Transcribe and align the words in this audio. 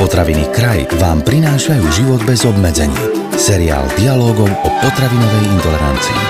Potraviny 0.00 0.48
Kraj 0.48 0.96
vám 0.96 1.20
prinášajú 1.20 1.84
život 1.92 2.24
bez 2.24 2.48
obmedzení. 2.48 2.96
Seriál 3.36 3.84
dialogov 4.00 4.48
o 4.48 4.68
potravinovej 4.80 5.44
intolerancii. 5.52 6.20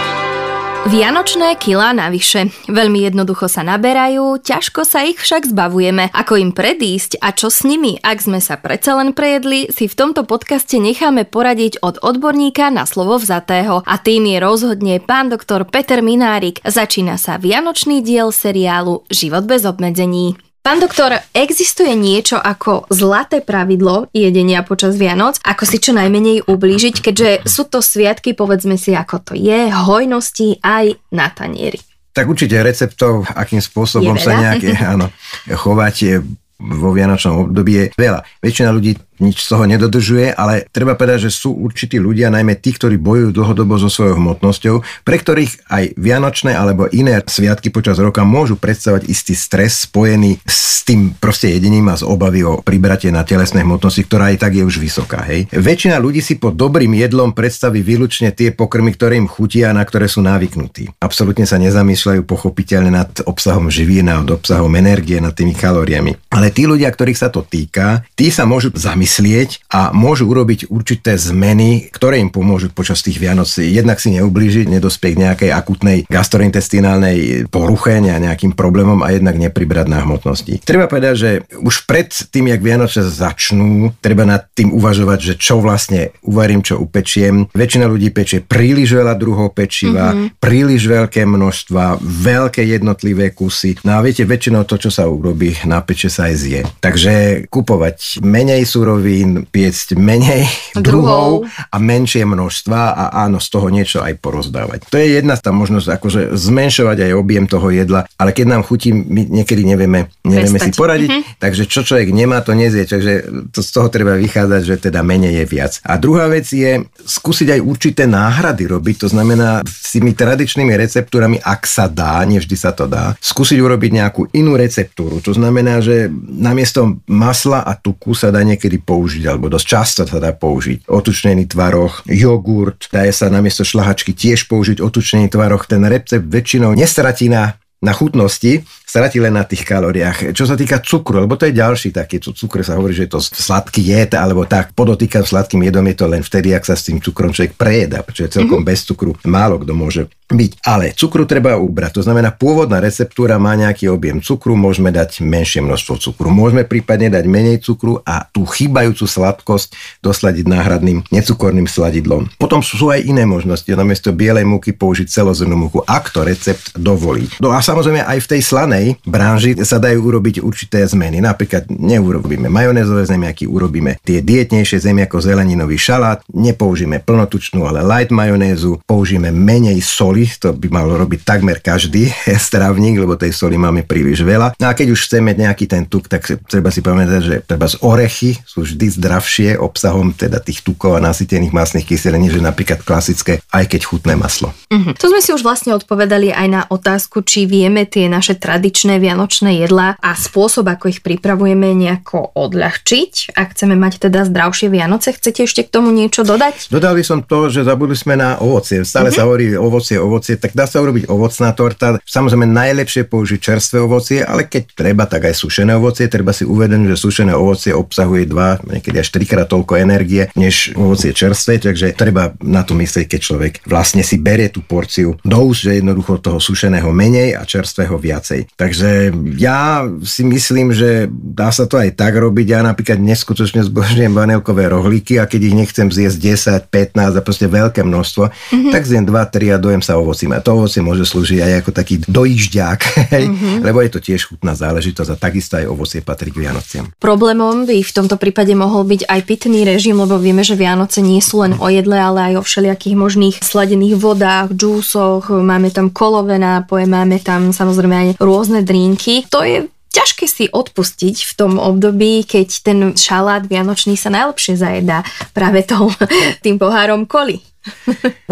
Vianočné 0.91 1.55
kila 1.55 1.95
navyše. 1.95 2.51
Veľmi 2.67 3.07
jednoducho 3.07 3.47
sa 3.47 3.63
naberajú, 3.63 4.43
ťažko 4.43 4.83
sa 4.83 5.07
ich 5.07 5.23
však 5.23 5.55
zbavujeme. 5.55 6.11
Ako 6.11 6.43
im 6.43 6.51
predísť 6.51 7.23
a 7.23 7.31
čo 7.31 7.47
s 7.47 7.63
nimi, 7.63 7.95
ak 8.03 8.19
sme 8.19 8.43
sa 8.43 8.59
predsa 8.59 8.99
len 8.99 9.15
prejedli, 9.15 9.71
si 9.71 9.87
v 9.87 9.95
tomto 9.95 10.27
podcaste 10.27 10.75
necháme 10.83 11.23
poradiť 11.23 11.79
od 11.79 12.03
odborníka 12.03 12.75
na 12.75 12.91
slovo 12.91 13.23
vzatého. 13.23 13.87
A 13.87 13.95
tým 14.03 14.35
je 14.35 14.43
rozhodne 14.43 14.99
pán 14.99 15.31
doktor 15.31 15.63
Peter 15.63 16.03
Minárik. 16.03 16.59
Začína 16.67 17.23
sa 17.23 17.39
vianočný 17.39 18.03
diel 18.03 18.35
seriálu 18.35 19.07
Život 19.15 19.47
bez 19.47 19.63
obmedzení. 19.63 20.50
Pán 20.61 20.77
doktor, 20.77 21.17
existuje 21.33 21.97
niečo 21.97 22.37
ako 22.37 22.85
zlaté 22.93 23.41
pravidlo 23.41 24.13
jedenia 24.13 24.61
počas 24.61 25.01
Vianoc, 25.01 25.41
ako 25.41 25.65
si 25.65 25.81
čo 25.81 25.97
najmenej 25.97 26.45
ublížiť, 26.45 27.01
keďže 27.01 27.49
sú 27.49 27.65
to 27.65 27.81
sviatky, 27.81 28.37
povedzme 28.37 28.77
si 28.77 28.93
ako 28.93 29.25
to 29.25 29.33
je, 29.33 29.73
hojnosti 29.73 30.61
aj 30.61 31.01
na 31.17 31.33
tanieri. 31.33 31.81
Tak 32.13 32.29
určite 32.29 32.61
receptov, 32.61 33.25
akým 33.33 33.65
spôsobom 33.65 34.21
sa 34.21 34.37
nejaké 34.37 34.77
áno, 34.85 35.09
chovať 35.49 35.95
je 35.97 36.15
vo 36.61 36.93
vianočnom 36.93 37.49
období 37.49 37.73
je 37.81 37.85
veľa. 37.97 38.21
Väčšina 38.45 38.69
ľudí 38.69 39.01
nič 39.23 39.47
z 39.47 39.57
toho 39.57 39.65
nedodržuje, 39.65 40.35
ale 40.35 40.67
treba 40.69 40.99
povedať, 40.99 41.29
že 41.29 41.33
sú 41.33 41.57
určití 41.57 41.97
ľudia, 41.97 42.29
najmä 42.29 42.59
tí, 42.59 42.75
ktorí 42.77 43.01
bojujú 43.01 43.37
dlhodobo 43.37 43.79
so 43.79 43.89
svojou 43.89 44.19
hmotnosťou, 44.19 45.07
pre 45.07 45.17
ktorých 45.17 45.71
aj 45.71 45.85
vianočné 45.97 46.53
alebo 46.57 46.91
iné 46.91 47.23
sviatky 47.25 47.71
počas 47.71 48.01
roka 48.01 48.27
môžu 48.27 48.57
predstavovať 48.57 49.07
istý 49.07 49.37
stres 49.37 49.87
spojený 49.87 50.41
s 50.45 50.83
tým 50.85 51.15
proste 51.15 51.53
jedením 51.53 51.93
a 51.93 52.01
z 52.01 52.05
obavy 52.09 52.43
o 52.43 52.65
pribratie 52.65 53.13
na 53.13 53.23
telesnej 53.23 53.63
hmotnosti, 53.63 54.03
ktorá 54.09 54.33
aj 54.33 54.41
tak 54.41 54.57
je 54.57 54.65
už 54.65 54.81
vysoká. 54.81 55.23
Hej. 55.29 55.53
Väčšina 55.53 56.01
ľudí 56.01 56.25
si 56.25 56.41
pod 56.41 56.57
dobrým 56.57 56.97
jedlom 56.97 57.37
predstaví 57.37 57.85
výlučne 57.85 58.33
tie 58.33 58.51
pokrmy, 58.51 58.97
ktoré 58.97 59.21
im 59.21 59.29
chutia 59.29 59.71
a 59.71 59.77
na 59.77 59.85
ktoré 59.85 60.09
sú 60.09 60.25
návyknutí. 60.25 60.97
Absolútne 60.99 61.45
sa 61.45 61.61
nezamýšľajú 61.61 62.25
pochopiteľne 62.25 62.91
nad 62.91 63.11
obsahom 63.29 63.69
živín 63.69 64.09
nad 64.11 64.27
obsahom 64.27 64.73
energie, 64.75 65.21
nad 65.21 65.37
tými 65.37 65.55
kalóriami. 65.55 66.17
Ale 66.33 66.51
tí 66.51 66.65
ľudia, 66.67 66.91
ktorých 66.91 67.21
sa 67.21 67.29
to 67.29 67.45
týka, 67.45 68.03
tí 68.17 68.33
sa 68.33 68.49
môžu 68.49 68.73
zamyslieť 68.75 69.10
zamyslieť 69.11 69.67
a 69.75 69.91
môžu 69.91 70.31
urobiť 70.31 70.71
určité 70.71 71.19
zmeny, 71.19 71.91
ktoré 71.91 72.23
im 72.23 72.31
pomôžu 72.31 72.71
počas 72.71 73.03
tých 73.03 73.19
Vianoc 73.19 73.51
jednak 73.59 73.99
si 73.99 74.15
neublížiť, 74.15 74.71
nedospieť 74.71 75.15
nejakej 75.19 75.51
akutnej 75.51 75.99
gastrointestinálnej 76.07 77.51
poruche, 77.51 77.99
nejakým 77.99 78.55
problémom 78.55 79.03
a 79.03 79.11
jednak 79.11 79.35
nepribrať 79.35 79.91
na 79.91 80.07
hmotnosti. 80.07 80.63
Treba 80.63 80.87
povedať, 80.87 81.15
že 81.19 81.31
už 81.59 81.91
pred 81.91 82.07
tým, 82.31 82.55
jak 82.55 82.63
Vianoce 82.63 83.03
začnú, 83.03 83.91
treba 83.99 84.23
nad 84.23 84.47
tým 84.55 84.71
uvažovať, 84.71 85.19
že 85.19 85.35
čo 85.35 85.59
vlastne 85.59 86.15
uvarím, 86.23 86.63
čo 86.63 86.79
upečiem. 86.79 87.51
Väčšina 87.51 87.91
ľudí 87.91 88.15
pečie 88.15 88.39
príliš 88.47 88.95
veľa 88.95 89.19
druhov 89.19 89.51
pečiva, 89.59 90.15
mm-hmm. 90.15 90.39
príliš 90.39 90.87
veľké 90.87 91.27
množstva, 91.27 91.99
veľké 91.99 92.63
jednotlivé 92.63 93.35
kusy. 93.35 93.83
No 93.83 93.99
a 93.99 94.05
viete, 94.05 94.23
väčšinou 94.23 94.63
to, 94.63 94.79
čo 94.79 94.91
sa 94.95 95.11
urobí, 95.11 95.59
na 95.67 95.83
peče 95.83 96.07
sa 96.07 96.31
aj 96.31 96.35
zje. 96.37 96.61
Takže 96.79 97.13
kupovať 97.51 98.23
menej 98.23 98.63
súrov 98.69 99.00
surovín 99.01 99.49
piecť 99.49 99.97
menej 99.97 100.45
druhov 100.77 101.49
a 101.73 101.77
menšie 101.81 102.29
množstva 102.29 102.81
a 102.93 103.05
áno, 103.25 103.41
z 103.41 103.49
toho 103.49 103.73
niečo 103.73 104.05
aj 104.05 104.21
porozdávať. 104.21 104.93
To 104.93 105.01
je 105.01 105.17
jedna 105.17 105.41
tá 105.41 105.57
možnosť, 105.57 105.89
akože 105.97 106.21
zmenšovať 106.37 107.09
aj 107.09 107.13
objem 107.17 107.49
toho 107.49 107.73
jedla, 107.73 108.05
ale 108.21 108.37
keď 108.37 108.47
nám 108.53 108.63
chutí, 108.69 108.93
my 108.93 109.25
niekedy 109.41 109.65
nevieme, 109.65 110.13
nevieme 110.21 110.61
si 110.61 110.71
poradiť, 110.77 111.09
mm-hmm. 111.09 111.41
takže 111.41 111.65
čo 111.65 111.81
človek 111.81 112.13
nemá, 112.13 112.45
to 112.45 112.53
nezie, 112.53 112.85
takže 112.85 113.25
to 113.49 113.65
z 113.65 113.71
toho 113.73 113.89
treba 113.89 114.21
vychádzať, 114.21 114.63
že 114.69 114.77
teda 114.77 115.01
menej 115.01 115.41
je 115.41 115.45
viac. 115.49 115.73
A 115.89 115.97
druhá 115.97 116.29
vec 116.29 116.45
je 116.53 116.85
skúsiť 117.01 117.57
aj 117.57 117.61
určité 117.65 118.05
náhrady 118.05 118.69
robiť, 118.69 119.09
to 119.09 119.09
znamená 119.09 119.65
s 119.65 119.97
tými 119.97 120.13
tradičnými 120.13 120.77
receptúrami, 120.77 121.41
ak 121.41 121.65
sa 121.65 121.89
dá, 121.89 122.21
nevždy 122.29 122.57
sa 122.61 122.77
to 122.77 122.85
dá, 122.85 123.17
skúsiť 123.17 123.57
urobiť 123.57 123.91
nejakú 123.97 124.29
inú 124.37 124.61
receptúru. 124.61 125.25
To 125.25 125.33
znamená, 125.33 125.81
že 125.81 126.13
namiesto 126.29 127.01
masla 127.09 127.65
a 127.65 127.73
tuku 127.73 128.13
sa 128.13 128.29
dá 128.29 128.45
niekedy 128.45 128.83
použiť, 128.91 129.23
alebo 129.31 129.47
dosť 129.47 129.67
často 129.71 130.03
sa 130.03 130.19
dá 130.19 130.35
použiť. 130.35 130.91
Otučnený 130.91 131.47
tvaroch, 131.47 132.03
jogurt, 132.11 132.91
dá 132.91 133.07
sa 133.15 133.31
namiesto 133.31 133.63
šlahačky 133.63 134.11
tiež 134.11 134.51
použiť 134.51 134.83
otučnený 134.83 135.31
tvaroch. 135.31 135.71
Ten 135.71 135.87
recept 135.87 136.27
väčšinou 136.27 136.75
nestratí 136.75 137.31
na 137.31 137.55
na 137.81 137.97
chutnosti, 137.97 138.61
stratí 138.85 139.17
len 139.25 139.33
na 139.33 139.45
tých 139.49 139.65
kalóriách. 139.65 140.37
Čo 140.37 140.45
sa 140.45 140.53
týka 140.53 140.85
cukru, 140.85 141.17
lebo 141.25 141.41
to 141.41 141.49
je 141.49 141.57
ďalší 141.57 141.97
taký, 141.97 142.21
čo 142.21 142.37
cukru 142.37 142.61
sa 142.61 142.77
hovorí, 142.77 142.93
že 142.93 143.09
je 143.09 143.17
to 143.17 143.21
sladký 143.25 143.81
jed, 143.81 144.13
alebo 144.13 144.45
tak, 144.45 144.77
podotýkam 144.77 145.25
sladkým 145.25 145.65
jedom 145.65 145.89
je 145.89 145.97
to 145.97 146.05
len 146.05 146.21
vtedy, 146.21 146.53
ak 146.53 146.69
sa 146.69 146.77
s 146.77 146.93
tým 146.93 147.01
cukrom 147.01 147.33
človek 147.33 147.57
prejeda, 147.57 148.05
pretože 148.05 148.37
celkom 148.37 148.61
mm-hmm. 148.61 148.69
bez 148.69 148.85
cukru 148.85 149.17
málo 149.25 149.57
kto 149.57 149.73
môže 149.73 150.13
byť. 150.31 150.63
Ale 150.63 150.95
cukru 150.95 151.27
treba 151.27 151.59
ubrať. 151.59 152.01
To 152.01 152.03
znamená, 152.07 152.31
pôvodná 152.31 152.79
receptúra 152.79 153.37
má 153.37 153.53
nejaký 153.59 153.91
objem 153.91 154.23
cukru, 154.23 154.55
môžeme 154.55 154.95
dať 154.95 155.21
menšie 155.27 155.61
množstvo 155.61 155.99
cukru. 155.99 156.31
Môžeme 156.31 156.63
prípadne 156.63 157.11
dať 157.11 157.25
menej 157.27 157.59
cukru 157.61 157.99
a 158.07 158.25
tú 158.31 158.47
chýbajúcu 158.47 159.05
sladkosť 159.05 160.01
dosladiť 160.01 160.47
náhradným 160.47 161.03
necukorným 161.11 161.67
sladidlom. 161.67 162.31
Potom 162.39 162.63
sú 162.63 162.79
aj 162.95 163.03
iné 163.03 163.27
možnosti. 163.27 163.69
Namiesto 163.69 164.15
bielej 164.15 164.47
múky 164.47 164.71
použiť 164.71 165.11
celozrnú 165.11 165.57
múku, 165.59 165.83
ak 165.83 166.15
to 166.15 166.23
recept 166.23 166.79
dovolí. 166.79 167.27
No 167.43 167.51
a 167.51 167.59
samozrejme 167.61 168.07
aj 168.07 168.19
v 168.23 168.31
tej 168.31 168.43
slanej 168.47 168.87
branži 169.03 169.59
sa 169.67 169.83
dajú 169.83 169.99
urobiť 170.07 170.41
určité 170.41 170.87
zmeny. 170.87 171.19
Napríklad 171.19 171.67
neurobíme 171.69 172.47
majonézové 172.47 173.03
zemiaky, 173.09 173.51
urobíme 173.51 173.99
tie 174.07 174.23
dietnejšie 174.23 174.79
zemiako 174.79 175.19
zeleninový 175.19 175.77
šalát, 175.77 176.23
nepoužijeme 176.31 177.03
plnotučnú, 177.03 177.67
ale 177.67 177.83
light 177.83 178.15
majonézu, 178.15 178.81
použijeme 178.87 179.35
menej 179.35 179.81
soli 179.81 180.20
soli, 180.21 180.41
to 180.41 180.49
by 180.53 180.69
malo 180.69 180.97
robiť 180.99 181.25
takmer 181.25 181.61
každý 181.61 182.11
stravník, 182.49 183.01
lebo 183.01 183.17
tej 183.17 183.33
soli 183.33 183.57
máme 183.57 183.87
príliš 183.87 184.25
veľa. 184.25 184.57
No 184.61 184.67
a 184.69 184.77
keď 184.77 184.93
už 184.93 185.09
chceme 185.09 185.33
nejaký 185.33 185.65
ten 185.65 185.89
tuk, 185.89 186.09
tak 186.09 186.27
treba 186.49 186.69
si 186.69 186.85
pamätať, 186.85 187.21
že 187.23 187.37
treba 187.45 187.69
z 187.69 187.81
orechy 187.81 188.37
sú 188.45 188.67
vždy 188.67 188.87
zdravšie 189.01 189.49
obsahom 189.57 190.13
teda 190.13 190.43
tých 190.43 190.61
tukov 190.61 190.99
a 190.99 191.05
nasytených 191.05 191.55
masných 191.55 191.87
kyselín, 191.87 192.29
že 192.29 192.43
napríklad 192.43 192.85
klasické, 192.85 193.41
aj 193.53 193.65
keď 193.71 193.81
chutné 193.87 194.15
maslo. 194.17 194.53
Mm-hmm. 194.71 194.95
To 194.99 195.07
sme 195.09 195.21
si 195.23 195.31
už 195.33 195.43
vlastne 195.43 195.73
odpovedali 195.77 196.35
aj 196.35 196.49
na 196.51 196.63
otázku, 196.69 197.25
či 197.25 197.47
vieme 197.47 197.87
tie 197.87 198.11
naše 198.11 198.37
tradičné 198.37 199.01
vianočné 199.01 199.63
jedlá 199.65 199.97
a 200.01 200.13
spôsob, 200.15 200.69
ako 200.69 200.93
ich 200.93 201.01
pripravujeme, 201.01 201.73
nejako 201.73 202.35
odľahčiť, 202.37 203.35
ak 203.37 203.57
chceme 203.57 203.75
mať 203.79 204.11
teda 204.11 204.27
zdravšie 204.27 204.69
Vianoce. 204.71 205.15
Chcete 205.15 205.47
ešte 205.47 205.67
k 205.67 205.73
tomu 205.73 205.91
niečo 205.95 206.23
dodať? 206.23 206.71
Dodali 206.71 207.03
som 207.07 207.23
to, 207.25 207.51
že 207.51 207.67
zabudli 207.67 207.97
sme 207.97 208.19
na 208.19 208.39
ovocie. 208.39 208.83
Stále 208.83 209.11
mm-hmm. 209.11 209.19
sa 209.19 209.27
hovorí 209.27 209.47
ovocie, 209.55 209.71
ovocie, 209.71 210.09
tak 210.41 210.57
dá 210.57 210.67
sa 210.67 210.83
urobiť 210.83 211.07
ovocná 211.07 211.53
torta. 211.55 212.01
Samozrejme 212.03 212.49
najlepšie 212.49 213.07
použiť 213.07 213.39
čerstvé 213.39 213.79
ovocie, 213.85 214.19
ale 214.25 214.49
keď 214.49 214.75
treba, 214.75 215.07
tak 215.07 215.31
aj 215.31 215.39
sušené 215.39 215.77
ovocie. 215.77 216.11
Treba 216.11 216.35
si 216.35 216.43
uvedomiť, 216.43 216.89
že 216.95 216.99
sušené 216.99 217.33
ovocie 217.37 217.71
obsahuje 217.71 218.27
2, 218.27 218.73
niekedy 218.81 218.97
až 218.99 219.09
3 219.15 219.31
krát 219.31 219.49
toľko 219.51 219.79
energie, 219.79 220.27
než 220.35 220.75
ovocie 220.75 221.15
čerstvé, 221.15 221.61
takže 221.61 221.95
treba 221.95 222.35
na 222.41 222.67
to 222.67 222.75
myslieť, 222.75 223.07
keď 223.07 223.21
človek 223.21 223.53
vlastne 223.69 224.01
si 224.01 224.17
berie 224.19 224.49
tú 224.49 224.65
porciu 224.65 225.21
do 225.23 225.39
úst, 225.45 225.67
že 225.67 225.79
jednoducho 225.79 226.19
toho 226.19 226.41
sušeného 226.41 226.89
menej 226.91 227.37
a 227.37 227.45
čerstvého 227.45 227.95
viacej. 228.01 228.57
Takže 228.57 229.15
ja 229.37 229.85
si 230.03 230.27
myslím, 230.27 230.73
že 230.75 231.07
dá 231.11 231.53
sa 231.53 231.69
to 231.69 231.79
aj 231.79 231.95
tak 231.95 232.17
robiť. 232.17 232.47
Ja 232.49 232.61
napríklad 232.65 232.99
neskutočne 232.99 233.63
zbožňujem 233.67 234.13
vanilkové 234.17 234.73
rohlíky 234.73 235.21
a 235.21 235.29
keď 235.29 235.41
ich 235.53 235.57
nechcem 235.57 235.87
zjesť 235.93 236.19
10, 236.67 236.97
15 236.97 237.19
a 237.19 237.21
proste 237.21 237.47
veľké 237.47 237.85
množstvo, 237.85 238.25
mm-hmm. 238.31 238.73
tak 238.73 238.83
zjem 238.89 239.05
2, 239.05 239.13
3 239.13 239.55
a 239.55 239.59
dojem 239.61 239.83
sa 239.85 240.00
ovocím. 240.01 240.33
A 240.35 240.41
to 240.41 240.57
ovocie 240.57 240.81
môže 240.81 241.05
slúžiť 241.05 241.39
aj 241.45 241.53
ako 241.65 241.71
taký 241.71 241.95
dojížďák, 242.05 242.81
mm-hmm. 243.13 243.57
lebo 243.63 243.79
je 243.85 243.91
to 243.93 244.01
tiež 244.01 244.33
chutná 244.33 244.57
záležitosť 244.57 245.11
a 245.13 245.21
takisto 245.21 245.61
aj 245.61 245.69
ovocie 245.69 246.01
patrí 246.01 246.33
k 246.33 246.49
Vianociam. 246.49 246.89
Problémom 246.97 247.69
by 247.69 247.85
v 247.85 247.93
tomto 247.93 248.17
prípade 248.17 248.53
mohol 248.57 248.89
byť 248.89 249.07
aj 249.07 249.21
pitný 249.29 249.63
režim, 249.69 249.97
lebo 250.01 250.17
vieme, 250.17 250.41
že 250.41 250.57
Vianoce 250.57 251.05
nie 251.05 251.21
sú 251.21 251.45
len 251.45 251.57
o 251.61 251.69
jedle, 251.69 251.97
ale 251.97 252.33
aj 252.33 252.41
o 252.41 252.47
všelijakých 252.47 252.97
možných 252.97 253.37
sladených 253.45 253.97
vodách, 254.01 254.57
džúsoch, 254.57 255.29
máme 255.31 255.69
tam 255.71 255.93
kolové 255.93 256.41
nápoje, 256.41 256.89
máme 256.89 257.21
tam 257.21 257.53
samozrejme 257.53 257.97
aj 257.97 258.09
rôzne 258.19 258.65
drinky. 258.65 259.29
To 259.29 259.45
je 259.45 259.69
ťažké 259.91 260.25
si 260.31 260.45
odpustiť 260.47 261.17
v 261.27 261.33
tom 261.35 261.53
období, 261.59 262.23
keď 262.23 262.49
ten 262.63 262.79
šalát 262.95 263.45
vianočný 263.45 263.99
sa 263.99 264.09
najlepšie 264.09 264.55
zajedá 264.55 265.03
práve 265.35 265.67
tou, 265.67 265.91
tým 266.45 266.57
pohárom 266.57 267.05
koli. 267.05 267.43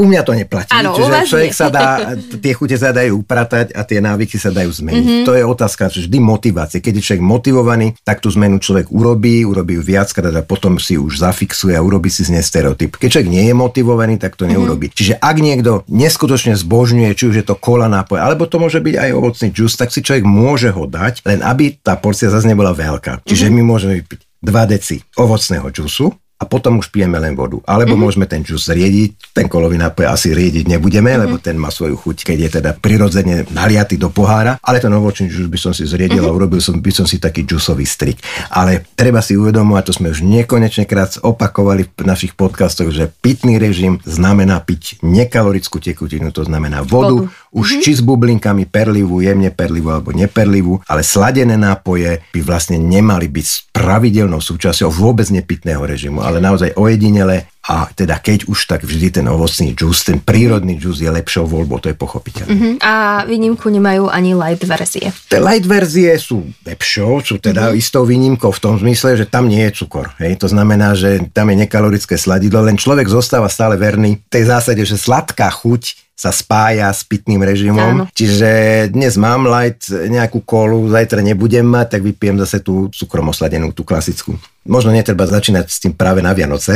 U 0.01 0.09
mňa 0.09 0.25
to 0.25 0.33
neplatí. 0.33 0.73
Ano, 0.73 0.97
Čiže 0.97 1.29
človek 1.29 1.53
sa 1.53 1.69
dá, 1.69 2.17
tie 2.17 2.53
chute 2.57 2.81
sa 2.81 2.97
dajú 2.97 3.21
upratať 3.21 3.77
a 3.77 3.85
tie 3.85 4.01
návyky 4.01 4.41
sa 4.41 4.49
dajú 4.49 4.73
zmeniť. 4.73 5.05
Mm-hmm. 5.05 5.27
To 5.29 5.37
je 5.37 5.45
otázka 5.45 5.93
vždy 5.93 6.19
motivácie. 6.23 6.81
Keď 6.81 6.95
je 6.97 7.03
človek 7.05 7.25
motivovaný, 7.25 7.93
tak 8.09 8.25
tú 8.25 8.33
zmenu 8.33 8.57
človek 8.57 8.89
urobí, 8.89 9.45
urobí 9.45 9.77
ju 9.77 9.83
viackrát 9.85 10.33
a 10.33 10.41
potom 10.41 10.81
si 10.81 10.97
už 10.97 11.21
zafixuje 11.21 11.77
a 11.77 11.85
urobí 11.85 12.09
si 12.09 12.25
z 12.25 12.41
nej 12.41 12.45
stereotyp. 12.45 12.97
Keď 12.97 13.09
človek 13.21 13.29
nie 13.29 13.45
je 13.53 13.55
motivovaný, 13.55 14.17
tak 14.17 14.41
to 14.41 14.49
neurobí. 14.49 14.89
Mm-hmm. 14.89 14.99
Čiže 14.99 15.15
ak 15.21 15.37
niekto 15.37 15.85
neskutočne 15.93 16.57
zbožňuje, 16.57 17.13
či 17.13 17.25
už 17.29 17.35
je 17.43 17.45
to 17.45 17.59
kola 17.59 17.93
nápoj, 17.93 18.17
alebo 18.17 18.49
to 18.49 18.57
môže 18.57 18.81
byť 18.81 18.95
aj 18.97 19.11
ovocný 19.13 19.49
džus, 19.53 19.77
tak 19.77 19.93
si 19.93 20.01
človek 20.01 20.25
môže 20.25 20.73
ho 20.73 20.89
dať, 20.89 21.29
len 21.29 21.45
aby 21.45 21.77
tá 21.85 22.01
porcia 22.01 22.33
zase 22.33 22.49
nebola 22.49 22.73
veľká. 22.73 23.29
Čiže 23.29 23.53
mm-hmm. 23.53 23.61
my 23.61 23.63
môžeme 23.69 23.95
vypiť 24.01 24.21
2 24.41 24.73
deci 24.73 24.97
ovocného 25.19 25.69
džusu, 25.69 26.28
a 26.39 26.47
potom 26.47 26.79
už 26.79 26.95
pijeme 26.95 27.19
len 27.19 27.35
vodu. 27.35 27.59
Alebo 27.67 27.99
mm-hmm. 27.99 28.05
môžeme 28.07 28.27
ten 28.31 28.47
džus 28.47 28.71
riediť, 28.71 29.35
ten 29.35 29.51
kolový 29.51 29.75
nápoj 29.75 30.07
asi 30.07 30.31
riediť 30.31 30.71
nebudeme, 30.71 31.11
mm-hmm. 31.11 31.23
lebo 31.27 31.37
ten 31.43 31.59
má 31.59 31.67
svoju 31.75 31.99
chuť, 31.99 32.31
keď 32.31 32.39
je 32.39 32.51
teda 32.63 32.71
prirodzene 32.79 33.43
naliatý 33.51 33.99
do 33.99 34.07
pohára, 34.07 34.55
ale 34.63 34.79
ten 34.79 34.95
ovočný 34.95 35.27
džus 35.27 35.51
by 35.51 35.59
som 35.59 35.73
si 35.75 35.83
zriedil 35.83 36.23
mm-hmm. 36.23 36.31
a 36.31 36.39
urobil 36.39 36.63
som, 36.63 36.79
by 36.79 36.93
som 36.95 37.11
si 37.11 37.19
taký 37.19 37.43
džusový 37.43 37.83
strik. 37.83 38.23
Ale 38.55 38.87
treba 38.95 39.19
si 39.19 39.35
uvedomovať, 39.35 39.83
to 39.83 39.97
sme 39.99 40.15
už 40.15 40.23
nekonečne 40.23 40.87
krát 40.87 41.19
opakovali 41.19 41.91
v 41.91 42.07
našich 42.07 42.39
podcastoch, 42.39 42.95
že 42.95 43.11
pitný 43.11 43.59
režim 43.59 43.99
znamená 44.07 44.63
piť 44.63 45.03
nekalorickú 45.03 45.83
tekutinu, 45.83 46.31
to 46.31 46.47
znamená 46.47 46.87
vodu, 46.87 47.27
vodu. 47.27 47.35
Už 47.51 47.67
mm-hmm. 47.67 47.85
či 47.85 47.91
s 47.99 48.03
bublinkami 48.05 48.71
perlivú, 48.71 49.19
jemne 49.19 49.51
perlivú 49.51 49.91
alebo 49.91 50.15
neperlivú, 50.15 50.79
ale 50.87 51.03
sladené 51.03 51.59
nápoje 51.59 52.23
by 52.31 52.41
vlastne 52.47 52.79
nemali 52.79 53.27
byť 53.27 53.75
pravidelnou 53.75 54.39
súčasťou 54.39 54.91
vôbec 54.93 55.27
nepitného 55.31 55.83
režimu 55.83 56.21
ale 56.29 56.45
naozaj 56.45 56.77
ojedinele 56.77 57.49
a 57.69 57.85
teda 57.93 58.17
keď 58.17 58.49
už, 58.49 58.65
tak 58.65 58.81
vždy 58.81 59.21
ten 59.21 59.27
ovocný 59.29 59.77
džús, 59.77 60.09
ten 60.09 60.25
prírodný 60.25 60.81
džús 60.81 61.05
je 61.05 61.11
lepšou 61.13 61.45
voľbou, 61.45 61.77
to 61.85 61.93
je 61.93 61.97
pochopiteľné. 62.01 62.49
Uh-huh. 62.49 62.75
A 62.81 63.25
výnimku 63.29 63.69
nemajú 63.69 64.09
ani 64.09 64.33
light 64.33 64.65
verzie. 64.65 65.13
Tie 65.29 65.37
light 65.37 65.69
verzie 65.69 66.17
sú 66.17 66.49
lepšou, 66.65 67.21
sú 67.21 67.37
teda 67.37 67.69
uh-huh. 67.69 67.77
istou 67.77 68.09
výnimkou 68.09 68.49
v 68.49 68.63
tom 68.65 68.81
zmysle, 68.81 69.21
že 69.21 69.29
tam 69.29 69.53
nie 69.53 69.69
je 69.69 69.85
cukor. 69.85 70.17
Hej? 70.17 70.41
To 70.41 70.49
znamená, 70.49 70.97
že 70.97 71.29
tam 71.37 71.53
je 71.53 71.61
nekalorické 71.61 72.17
sladidlo, 72.17 72.65
len 72.65 72.81
človek 72.81 73.05
zostáva 73.05 73.53
stále 73.53 73.77
verný 73.77 74.17
tej 74.33 74.49
zásade, 74.49 74.81
že 74.89 74.97
sladká 74.97 75.53
chuť 75.53 76.08
sa 76.19 76.35
spája 76.35 76.91
s 76.91 77.07
pitným 77.07 77.39
režimom. 77.47 78.03
Áno. 78.03 78.05
Čiže 78.11 78.91
dnes 78.91 79.15
mám 79.15 79.47
light 79.47 79.87
nejakú 79.87 80.43
kolu, 80.43 80.91
zajtra 80.91 81.23
nebudem 81.23 81.63
mať, 81.63 81.95
tak 81.95 82.03
vypijem 82.03 82.43
zase 82.43 82.59
tú 82.59 82.91
cukrom 82.91 83.31
osladenú, 83.31 83.71
tú 83.71 83.87
klasickú. 83.87 84.35
Možno 84.67 84.91
netreba 84.91 85.31
začínať 85.31 85.71
s 85.71 85.79
tým 85.79 85.95
práve 85.95 86.19
na 86.19 86.35
Vianoce, 86.35 86.75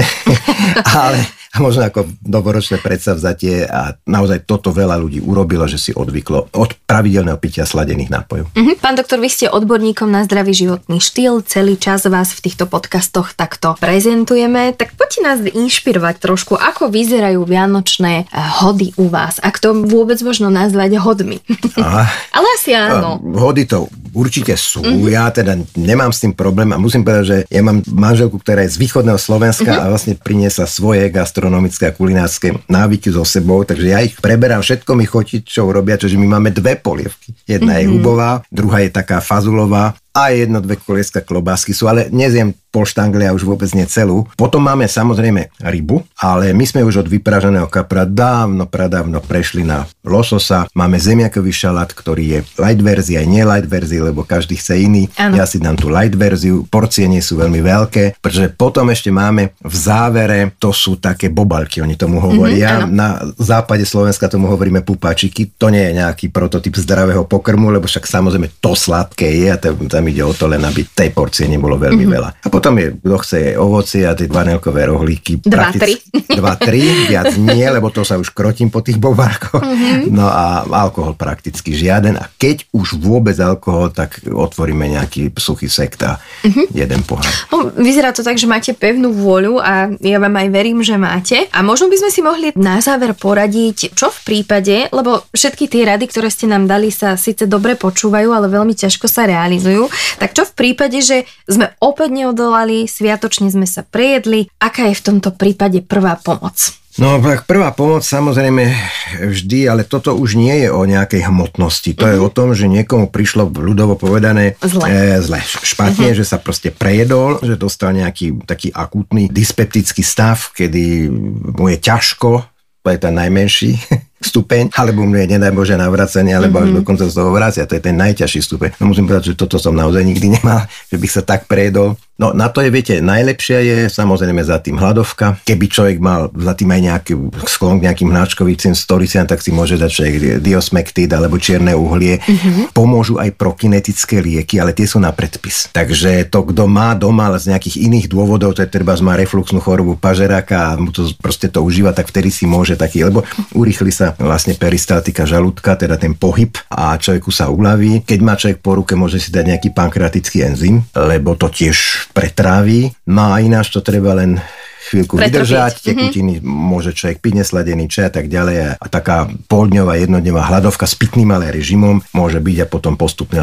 ale 0.94 1.26
možno 1.60 1.84
ako 1.84 2.08
novoročné 2.24 2.80
predsavzatie 2.80 3.68
a 3.68 3.92
naozaj 4.08 4.48
toto 4.48 4.72
veľa 4.72 4.96
ľudí 4.96 5.20
urobilo, 5.20 5.68
že 5.68 5.76
si 5.76 5.92
odvyklo 5.92 6.48
od 6.56 6.70
pravidelného 6.88 7.36
pitia 7.36 7.68
sladených 7.68 8.08
nápojov. 8.08 8.46
Uh-huh. 8.56 8.74
Pán 8.80 8.96
doktor, 8.96 9.20
vy 9.20 9.28
ste 9.28 9.52
odborníkom 9.52 10.08
na 10.08 10.24
zdravý 10.24 10.56
životný 10.56 10.96
štýl, 10.96 11.44
celý 11.44 11.76
čas 11.76 12.08
vás 12.08 12.32
v 12.32 12.48
týchto 12.48 12.64
podcastoch 12.64 13.36
takto 13.36 13.76
prezentujeme, 13.76 14.72
tak 14.72 14.96
poďte 14.96 15.20
nás 15.20 15.38
inšpirovať 15.44 16.24
trošku, 16.24 16.56
ako 16.56 16.88
vyzerajú 16.88 17.44
vianočné 17.44 18.24
eh, 18.24 18.36
hody 18.64 18.96
u 18.96 19.12
vás, 19.12 19.36
ak 19.44 19.60
to 19.60 19.76
vôbec 19.76 20.16
možno 20.24 20.48
nazvať 20.48 20.96
hodmi. 20.96 21.44
A, 21.76 22.08
Ale 22.36 22.46
asi 22.56 22.72
áno. 22.72 23.20
Hody 23.20 23.68
to 23.68 23.92
určite 24.16 24.56
sú, 24.56 24.80
uh-huh. 24.80 25.08
ja 25.12 25.28
teda 25.28 25.60
nemám 25.76 26.16
s 26.16 26.24
tým 26.24 26.32
problém 26.32 26.72
a 26.72 26.80
musím 26.80 27.04
povedať, 27.04 27.24
že 27.28 27.38
ja 27.52 27.60
mám 27.60 27.84
manželku, 27.92 28.40
ktorá 28.40 28.64
je 28.64 28.72
z 28.72 28.80
východného 28.80 29.20
Slovenska 29.20 29.68
uh-huh. 29.68 29.84
a 29.84 29.92
vlastne 29.92 30.16
priniesla 30.16 30.64
svoje 30.64 31.12
gastro 31.12 31.41
gastronomické 31.42 31.90
a 31.90 31.96
kulinárske 31.98 32.54
návyky 32.70 33.10
so 33.10 33.26
sebou, 33.26 33.66
takže 33.66 33.90
ja 33.90 33.98
ich 33.98 34.14
preberám, 34.22 34.62
všetko 34.62 34.94
mi 34.94 35.10
chotí, 35.10 35.42
čo 35.42 35.66
robia, 35.74 35.98
čiže 35.98 36.14
my 36.14 36.38
máme 36.38 36.54
dve 36.54 36.78
polievky. 36.78 37.34
Jedna 37.50 37.74
mm-hmm. 37.74 37.82
je 37.82 37.86
mhm. 37.90 37.92
hubová, 37.98 38.30
druhá 38.46 38.78
je 38.86 38.94
taká 38.94 39.18
fazulová 39.18 39.98
a 40.12 40.28
jedno, 40.28 40.60
dve 40.60 40.76
kolieska 40.76 41.24
klobásky 41.24 41.72
sú, 41.72 41.88
ale 41.88 42.12
nezjem 42.12 42.52
pol 42.72 42.88
štanglia 42.88 43.36
už 43.36 43.44
vôbec 43.44 43.68
nie 43.76 43.84
celú. 43.84 44.24
Potom 44.32 44.64
máme 44.64 44.88
samozrejme 44.88 45.52
rybu, 45.60 46.00
ale 46.16 46.56
my 46.56 46.64
sme 46.64 46.80
už 46.80 47.04
od 47.04 47.08
vypraženého 47.08 47.68
kapra 47.68 48.08
dávno, 48.08 48.64
pradávno 48.64 49.20
prešli 49.20 49.60
na 49.60 49.84
lososa. 50.00 50.64
Máme 50.72 50.96
zemiakový 50.96 51.52
šalát, 51.52 51.92
ktorý 51.92 52.24
je 52.24 52.38
light 52.56 52.80
verzia, 52.80 53.20
aj 53.20 53.28
nie 53.28 53.44
light 53.44 53.68
verzia, 53.68 54.08
lebo 54.08 54.24
každý 54.24 54.56
chce 54.56 54.88
iný. 54.88 55.04
Ano. 55.20 55.36
Ja 55.36 55.44
si 55.44 55.60
dám 55.60 55.76
tú 55.76 55.92
light 55.92 56.16
verziu, 56.16 56.64
porcie 56.64 57.04
nie 57.04 57.20
sú 57.20 57.36
veľmi 57.36 57.60
veľké, 57.60 58.24
pretože 58.24 58.48
potom 58.56 58.88
ešte 58.88 59.12
máme 59.12 59.52
v 59.60 59.74
závere, 59.76 60.56
to 60.56 60.72
sú 60.72 60.96
také 60.96 61.28
bobalky, 61.28 61.84
oni 61.84 62.00
tomu 62.00 62.24
hovoria. 62.24 62.88
Mm-hmm, 62.88 62.92
na 62.96 63.20
západe 63.36 63.84
Slovenska 63.84 64.32
tomu 64.32 64.48
hovoríme 64.48 64.80
pupáčiky. 64.80 65.52
To 65.60 65.68
nie 65.68 65.92
je 65.92 66.00
nejaký 66.00 66.32
prototyp 66.32 66.72
zdravého 66.80 67.28
pokrmu, 67.28 67.68
lebo 67.68 67.84
však 67.84 68.08
samozrejme 68.08 68.48
to 68.64 68.72
sladké 68.72 69.28
je 69.28 69.48
a 69.52 69.60
tam 69.60 69.76
tam 70.02 70.10
ide 70.10 70.26
o 70.26 70.34
to 70.34 70.50
len, 70.50 70.58
aby 70.66 70.82
tej 70.82 71.14
porcie 71.14 71.46
nebolo 71.46 71.78
veľmi 71.78 72.02
mm-hmm. 72.02 72.16
veľa. 72.18 72.28
A 72.42 72.48
potom 72.50 72.74
je, 72.74 72.98
kto 72.98 73.16
chce 73.22 73.36
je 73.38 73.50
ovocie 73.54 74.02
a 74.02 74.18
tie 74.18 74.26
vanilkové 74.26 74.90
rohlíky. 74.90 75.38
Dva, 75.46 75.70
tri. 75.70 75.94
Dva, 76.42 76.58
tri, 76.58 77.06
viac 77.06 77.38
nie, 77.38 77.62
lebo 77.62 77.94
to 77.94 78.02
sa 78.02 78.18
už 78.18 78.34
krotím 78.34 78.66
po 78.66 78.82
tých 78.82 78.98
bobárkoch. 78.98 79.62
Mm-hmm. 79.62 80.10
No 80.10 80.26
a 80.26 80.66
alkohol 80.66 81.14
prakticky 81.14 81.70
žiaden. 81.70 82.18
A 82.18 82.26
keď 82.34 82.66
už 82.74 82.98
vôbec 82.98 83.38
alkohol, 83.38 83.94
tak 83.94 84.26
otvoríme 84.26 84.90
nejaký 84.90 85.30
suchý 85.38 85.70
sekt 85.70 86.02
a 86.02 86.18
mm-hmm. 86.18 86.74
jeden 86.74 87.06
pohár. 87.06 87.30
No, 87.54 87.70
vyzerá 87.70 88.10
to 88.10 88.26
tak, 88.26 88.42
že 88.42 88.50
máte 88.50 88.74
pevnú 88.74 89.14
vôľu 89.14 89.62
a 89.62 89.86
ja 90.02 90.18
vám 90.18 90.34
aj 90.34 90.48
verím, 90.50 90.82
že 90.82 90.98
máte. 90.98 91.46
A 91.54 91.62
možno 91.62 91.86
by 91.86 91.96
sme 92.02 92.10
si 92.10 92.20
mohli 92.26 92.50
na 92.58 92.82
záver 92.82 93.14
poradiť, 93.14 93.94
čo 93.94 94.10
v 94.10 94.18
prípade, 94.26 94.90
lebo 94.90 95.22
všetky 95.30 95.70
tie 95.70 95.86
rady, 95.86 96.10
ktoré 96.10 96.26
ste 96.26 96.50
nám 96.50 96.66
dali, 96.66 96.90
sa 96.90 97.14
síce 97.14 97.46
dobre 97.46 97.78
počúvajú, 97.78 98.34
ale 98.34 98.50
veľmi 98.50 98.74
ťažko 98.74 99.06
sa 99.06 99.30
realizujú. 99.30 99.91
Tak 100.18 100.32
čo 100.32 100.42
v 100.48 100.52
prípade, 100.54 100.98
že 101.02 101.28
sme 101.48 101.72
opäť 101.82 102.10
neodolali, 102.12 102.88
sviatočne 102.88 103.52
sme 103.52 103.68
sa 103.68 103.84
prejedli, 103.84 104.48
aká 104.62 104.88
je 104.90 104.98
v 104.98 105.04
tomto 105.12 105.30
prípade 105.34 105.82
prvá 105.84 106.18
pomoc? 106.20 106.82
No, 107.00 107.16
prvá 107.48 107.72
pomoc 107.72 108.04
samozrejme 108.04 108.68
vždy, 109.16 109.64
ale 109.64 109.88
toto 109.88 110.12
už 110.12 110.36
nie 110.36 110.52
je 110.60 110.68
o 110.68 110.84
nejakej 110.84 111.24
hmotnosti. 111.24 111.96
To 111.96 112.04
mm-hmm. 112.04 112.12
je 112.12 112.18
mhm. 112.20 112.26
o 112.28 112.30
tom, 112.30 112.48
že 112.52 112.68
niekomu 112.68 113.08
prišlo 113.08 113.48
ľudovo 113.48 113.96
povedané 113.96 114.60
zle, 114.60 114.84
e, 114.92 115.16
zle 115.24 115.40
špatne, 115.40 116.12
mm-hmm. 116.12 116.20
že 116.20 116.28
sa 116.28 116.36
proste 116.36 116.68
prejedol, 116.68 117.40
že 117.40 117.56
dostal 117.56 117.96
nejaký 117.96 118.44
taký 118.44 118.68
akútny 118.76 119.32
dyspeptický 119.32 120.04
stav, 120.04 120.52
kedy 120.52 121.08
mu 121.56 121.72
je 121.72 121.80
ťažko, 121.80 122.44
to 122.84 122.88
je 122.92 122.98
ten 123.00 123.14
najmenší 123.16 123.72
stupeň, 124.22 124.70
alebo 124.78 125.02
mu 125.02 125.18
je, 125.18 125.26
nedaj 125.36 125.52
Bože, 125.52 125.74
navracanie, 125.74 126.32
alebo 126.32 126.62
mm-hmm. 126.62 126.72
až 126.72 126.78
dokonca 126.82 127.04
z 127.10 127.14
toho 127.14 127.30
vracia. 127.34 127.68
To 127.68 127.74
je 127.74 127.82
ten 127.82 127.96
najťažší 127.98 128.40
stupeň. 128.42 128.78
No 128.78 128.90
musím 128.90 129.10
povedať, 129.10 129.34
že 129.34 129.38
toto 129.38 129.58
som 129.58 129.74
naozaj 129.74 130.02
nikdy 130.06 130.38
nemal, 130.38 130.64
že 130.88 130.96
bych 130.96 131.12
sa 131.12 131.22
tak 131.22 131.50
prejedol. 131.50 131.98
No 132.22 132.30
na 132.30 132.46
to 132.46 132.62
je, 132.62 132.70
viete, 132.70 132.94
najlepšia 133.02 133.58
je 133.66 133.76
samozrejme 133.90 134.38
za 134.46 134.62
tým 134.62 134.78
hladovka. 134.78 135.42
Keby 135.42 135.66
človek 135.66 135.98
mal 135.98 136.30
za 136.30 136.54
tým 136.54 136.70
aj 136.70 136.80
nejaký 136.86 137.12
sklon 137.50 137.82
k 137.82 137.90
nejakým 137.90 138.14
hnáčkovicím, 138.14 138.78
storiciam, 138.78 139.26
tak 139.26 139.42
si 139.42 139.50
môže 139.50 139.74
dať 139.74 139.90
človek 139.90 140.14
diosmektid 140.38 141.10
alebo 141.10 141.42
čierne 141.42 141.74
uhlie. 141.74 142.22
Mm-hmm. 142.22 142.70
Pomôžu 142.70 143.18
aj 143.18 143.34
prokinetické 143.34 144.22
lieky, 144.22 144.62
ale 144.62 144.70
tie 144.70 144.86
sú 144.86 145.02
na 145.02 145.10
predpis. 145.10 145.66
Takže 145.74 146.30
to, 146.30 146.46
kto 146.54 146.70
má 146.70 146.94
doma 146.94 147.26
ale 147.26 147.42
z 147.42 147.50
nejakých 147.50 147.90
iných 147.90 148.06
dôvodov, 148.06 148.54
to 148.54 148.62
je 148.62 148.70
treba 148.70 148.94
má 149.02 149.18
refluxnú 149.18 149.58
chorobu 149.58 149.98
pažeráka 149.98 150.78
a 150.78 150.78
mu 150.78 150.94
to 150.94 151.10
proste 151.18 151.50
to 151.50 151.58
užíva, 151.58 151.90
tak 151.90 152.06
vtedy 152.06 152.30
si 152.30 152.46
môže 152.46 152.78
taký, 152.78 153.02
lebo 153.02 153.26
urýchli 153.50 153.90
sa 153.90 154.14
vlastne 154.14 154.54
peristaltika 154.54 155.26
žalúdka, 155.26 155.74
teda 155.74 155.98
ten 155.98 156.14
pohyb 156.14 156.54
a 156.70 156.94
človeku 156.94 157.34
sa 157.34 157.50
uľaví. 157.50 158.06
Keď 158.06 158.18
má 158.22 158.38
človek 158.38 158.62
po 158.62 158.78
ruke, 158.78 158.94
môže 158.94 159.18
si 159.18 159.34
dať 159.34 159.58
nejaký 159.58 159.68
pankreatický 159.74 160.38
enzym, 160.46 160.86
lebo 160.94 161.34
to 161.34 161.50
tiež 161.50 162.11
pretráví. 162.12 162.92
No 163.08 163.32
a 163.32 163.40
ináč 163.40 163.72
to 163.72 163.80
treba 163.80 164.14
len 164.14 164.38
chvíľku 164.82 165.14
Pretrpiť. 165.16 165.32
vydržať, 165.32 165.74
mhm. 165.78 165.84
tekutiny 165.86 166.32
mm-hmm. 166.38 166.50
môže 166.50 166.90
človek 166.92 167.18
piť 167.22 167.34
nesladený 167.44 167.84
čaj 167.86 168.04
a 168.08 168.12
tak 168.12 168.26
ďalej 168.26 168.56
a, 168.76 168.86
taká 168.90 169.30
poldňová, 169.46 169.96
jednodňová 170.02 170.42
hladovka 170.52 170.84
s 170.84 170.98
pitným 170.98 171.30
ale 171.32 171.54
režimom 171.54 172.02
môže 172.12 172.42
byť 172.42 172.56
a 172.62 172.66
potom 172.66 172.98
postupne 172.98 173.40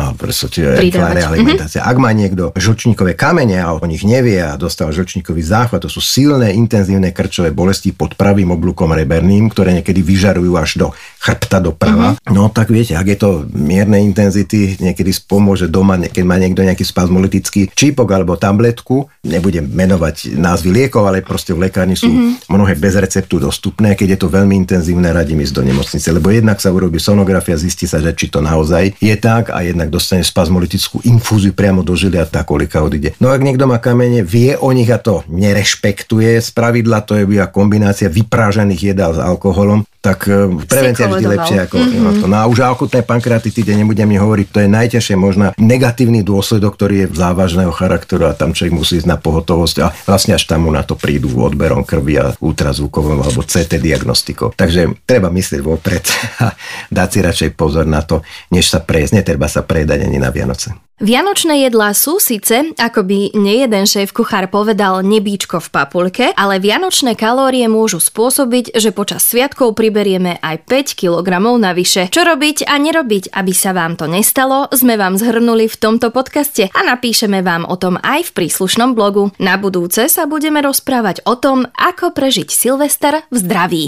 alimentácia. 1.25 1.81
Mm-hmm. 1.81 1.91
Ak 1.95 1.97
má 1.97 2.11
niekto 2.13 2.43
žlčníkové 2.53 3.15
kamene 3.15 3.63
a 3.63 3.73
o 3.73 3.81
nich 3.87 4.03
nevie 4.03 4.37
a 4.37 4.59
dostal 4.59 4.91
žlčníkový 4.91 5.41
záchvat, 5.41 5.87
to 5.87 5.89
sú 5.89 6.03
silné, 6.03 6.53
intenzívne 6.53 7.09
krčové 7.15 7.55
bolesti 7.55 7.95
pod 7.95 8.13
pravým 8.13 8.53
oblúkom 8.53 8.91
reberným, 8.93 9.49
ktoré 9.49 9.73
niekedy 9.79 10.03
vyžarujú 10.03 10.53
až 10.59 10.71
do 10.77 10.87
chrbta 11.23 11.63
doprava. 11.63 12.13
Mm-hmm. 12.13 12.35
No 12.35 12.51
tak 12.51 12.69
viete, 12.69 12.93
ak 12.93 13.07
je 13.07 13.17
to 13.17 13.29
mierne 13.55 13.97
intenzity, 14.03 14.77
niekedy 14.77 15.09
pomôže 15.25 15.71
doma, 15.71 15.97
keď 15.97 16.23
má 16.25 16.37
niekto 16.37 16.61
nejaký 16.61 16.85
spazmolitický 16.85 17.69
čípok 17.73 18.09
alebo 18.11 18.37
tabletku, 18.37 19.09
nebudem 19.25 19.65
menovať 19.65 20.35
názvy 20.35 20.69
liekov, 20.73 21.05
ale 21.05 21.25
proste 21.29 21.53
v 21.53 21.69
lekárni 21.69 21.93
sú 21.93 22.09
mm-hmm. 22.09 22.49
mnohé 22.49 22.73
bez 22.73 22.97
receptu 22.97 23.37
dostupné, 23.37 23.93
keď 23.93 24.17
je 24.17 24.19
to 24.25 24.27
veľmi 24.33 24.57
intenzívne, 24.65 25.13
radím 25.13 25.45
ísť 25.45 25.53
do 25.53 25.63
nemocnice, 25.69 26.09
lebo 26.09 26.33
jednak 26.33 26.57
sa 26.57 26.73
urobí 26.73 26.97
sonografia, 26.97 27.53
zistí 27.53 27.85
sa, 27.85 28.01
že 28.01 28.17
či 28.17 28.33
to 28.33 28.41
naozaj 28.41 28.97
je 28.97 29.15
tak 29.21 29.53
a 29.53 29.61
jednak 29.61 29.93
dostane 29.93 30.25
spazmolitickú 30.25 31.05
infúziu 31.05 31.53
priamo 31.53 31.85
do 31.85 31.93
žily 31.93 32.17
a 32.17 32.25
tá 32.25 32.41
kolika 32.41 32.81
odíde. 32.81 33.13
No 33.21 33.29
ak 33.29 33.45
niekto 33.45 33.69
má 33.69 33.77
kamene, 33.77 34.25
vie 34.25 34.57
o 34.57 34.73
nich 34.73 34.89
a 34.89 34.97
to 34.97 35.21
nerešpektuje, 35.29 36.41
z 36.41 36.49
pravidla 36.49 37.05
to 37.05 37.13
je 37.13 37.29
kombinácia 37.53 38.09
vyprážaných 38.09 38.95
jedál 38.95 39.13
s 39.13 39.21
alkoholom, 39.21 39.85
tak 39.99 40.31
e, 40.31 40.47
prevencia 40.63 41.11
vždy 41.11 41.25
lepšie 41.27 41.57
ako 41.67 41.75
mm-hmm. 41.75 42.19
to. 42.23 42.25
No 42.31 42.35
a 42.39 42.47
už 42.47 42.63
akutné 42.63 43.03
pankreatitide 43.03 43.75
nebudem 43.75 44.07
mi 44.07 44.15
hovoriť, 44.15 44.47
to 44.47 44.59
je 44.63 44.69
najťažšie 44.71 45.15
možná 45.19 45.51
negatívny 45.59 46.23
dôsledok, 46.23 46.79
ktorý 46.79 46.95
je 47.05 47.07
závažného 47.19 47.71
charakteru 47.75 48.31
a 48.31 48.37
tam 48.37 48.55
človek 48.55 48.79
musí 48.79 49.03
ísť 49.03 49.11
na 49.11 49.19
pohotovosť 49.19 49.75
a 49.83 49.91
vlastne 50.07 50.39
až 50.39 50.47
tam 50.47 50.67
mu 50.67 50.71
na 50.71 50.87
to 50.87 50.95
prídu 50.95 51.27
odberom 51.35 51.83
krvi 51.83 52.15
a 52.15 52.31
ultrazvukovom 52.39 53.19
alebo 53.27 53.43
CT 53.43 53.75
diagnostikou. 53.75 54.55
Takže 54.55 55.03
treba 55.03 55.27
myslieť 55.27 55.61
vopred 55.61 56.03
a 56.47 56.55
dať 56.87 57.07
si 57.11 57.19
radšej 57.19 57.49
pozor 57.59 57.83
na 57.83 57.99
to, 57.99 58.23
než 58.55 58.71
sa 58.71 58.79
prejsť. 58.79 59.19
Netreba 59.19 59.51
sa 59.51 59.67
predať 59.67 60.07
ani 60.07 60.15
na 60.15 60.31
Vianoce. 60.31 60.88
Vianočné 60.99 61.63
jedlá 61.63 61.95
sú 61.95 62.19
síce, 62.19 62.75
ako 62.75 63.07
by 63.07 63.31
nejeden 63.31 63.87
šéf 63.87 64.11
kuchár 64.11 64.51
povedal, 64.51 64.99
nebíčko 64.99 65.63
v 65.63 65.71
papulke, 65.71 66.25
ale 66.35 66.59
vianočné 66.59 67.15
kalórie 67.15 67.63
môžu 67.71 68.03
spôsobiť, 68.03 68.75
že 68.75 68.91
počas 68.91 69.23
sviatkov 69.23 69.79
priberieme 69.79 70.43
aj 70.43 70.67
5 70.67 70.99
kg 70.99 71.55
navyše. 71.55 72.11
Čo 72.11 72.27
robiť 72.27 72.67
a 72.67 72.75
nerobiť, 72.75 73.31
aby 73.31 73.53
sa 73.55 73.71
vám 73.71 73.95
to 73.95 74.11
nestalo, 74.11 74.67
sme 74.75 74.99
vám 74.99 75.15
zhrnuli 75.15 75.71
v 75.71 75.79
tomto 75.79 76.11
podcaste 76.11 76.67
a 76.67 76.79
napíšeme 76.83 77.39
vám 77.47 77.63
o 77.63 77.79
tom 77.79 77.95
aj 78.03 78.27
v 78.27 78.43
príslušnom 78.43 78.91
blogu. 78.91 79.31
Na 79.39 79.55
budúce 79.55 80.11
sa 80.11 80.27
budeme 80.27 80.59
rozprávať 80.59 81.23
o 81.23 81.39
tom, 81.39 81.63
ako 81.79 82.11
prežiť 82.11 82.51
Silvester 82.51 83.23
v 83.31 83.35
zdraví. 83.39 83.83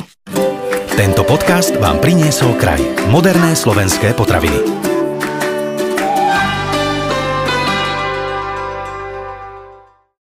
Tento 0.96 1.28
podcast 1.28 1.76
vám 1.76 2.00
priniesol 2.00 2.56
kraj. 2.56 2.80
Moderné 3.12 3.52
slovenské 3.60 4.16
potraviny. 4.16 5.01